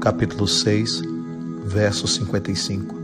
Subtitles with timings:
[0.00, 1.02] capítulo 6,
[1.64, 2.94] verso 55.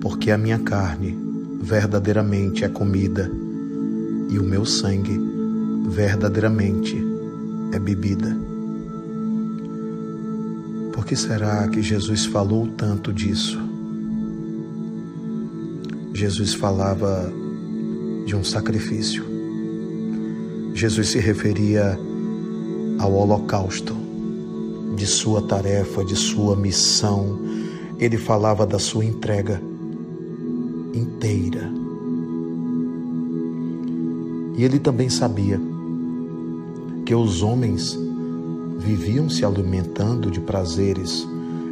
[0.00, 1.18] Porque a minha carne
[1.60, 3.30] verdadeiramente é comida
[4.30, 5.20] e o meu sangue
[5.88, 6.96] verdadeiramente
[7.72, 8.34] é bebida.
[10.92, 13.60] Por que será que Jesus falou tanto disso?
[16.14, 17.30] Jesus falava
[18.24, 19.24] de um sacrifício.
[20.74, 21.98] Jesus se referia
[22.98, 23.96] ao holocausto,
[25.00, 27.38] de sua tarefa, de sua missão.
[27.98, 29.58] Ele falava da sua entrega
[30.92, 31.72] inteira.
[34.58, 35.58] E ele também sabia
[37.06, 37.98] que os homens
[38.76, 41.26] viviam se alimentando de prazeres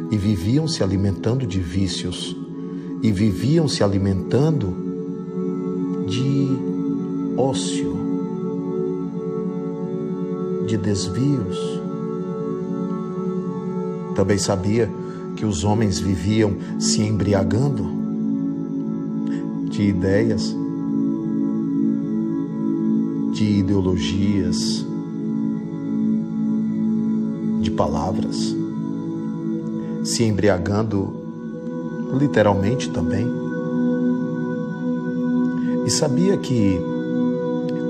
[0.09, 2.35] e viviam se alimentando de vícios
[3.03, 4.75] e viviam se alimentando
[6.07, 6.47] de
[7.37, 7.95] ócio,
[10.65, 11.88] de desvios.
[14.19, 14.91] Também sabia
[15.37, 17.89] que os homens viviam se embriagando
[19.69, 20.53] de ideias,
[23.31, 24.85] de ideologias,
[27.61, 28.53] de palavras,
[30.03, 31.13] se embriagando
[32.19, 33.25] literalmente também.
[35.85, 36.77] E sabia que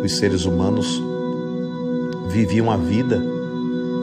[0.06, 1.02] os seres humanos
[2.30, 3.20] viviam a vida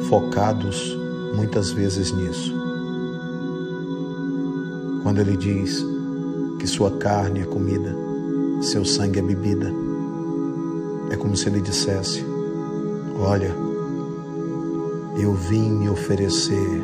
[0.08, 1.05] focados
[1.36, 2.54] muitas vezes nisso.
[5.02, 5.84] Quando ele diz
[6.58, 7.94] que sua carne é comida,
[8.62, 9.70] seu sangue é bebida,
[11.10, 12.24] é como se ele dissesse:
[13.20, 13.54] Olha,
[15.18, 16.82] eu vim me oferecer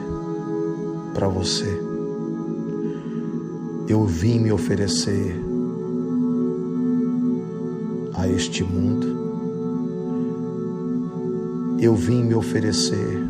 [1.14, 1.82] para você.
[3.88, 5.42] Eu vim me oferecer
[8.14, 9.20] a este mundo.
[11.80, 13.20] Eu vim me oferecer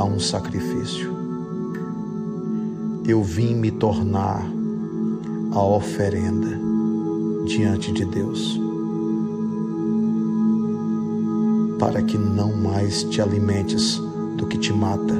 [0.00, 1.14] a um sacrifício.
[3.06, 4.44] Eu vim me tornar
[5.52, 6.58] a oferenda
[7.46, 8.60] diante de Deus.
[11.80, 13.98] para que não mais te alimentes
[14.36, 15.14] do que te mata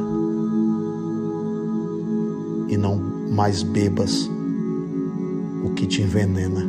[2.68, 3.00] e não
[3.32, 4.30] mais bebas
[5.64, 6.60] o que te envenena.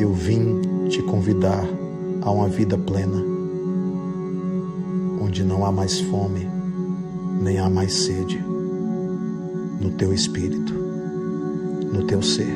[0.00, 1.62] Eu vim te convidar
[2.22, 3.22] a uma vida plena,
[5.26, 6.48] onde não há mais fome,
[7.42, 8.38] nem há mais sede
[9.80, 12.54] no teu espírito, no teu ser.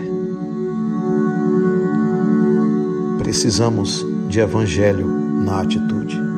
[3.18, 6.29] Precisamos de evangelho na atitude.